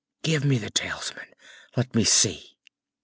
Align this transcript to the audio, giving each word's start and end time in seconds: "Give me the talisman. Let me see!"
"Give 0.23 0.43
me 0.43 0.57
the 0.57 0.71
talisman. 0.71 1.27
Let 1.77 1.93
me 1.93 2.05
see!" 2.05 2.57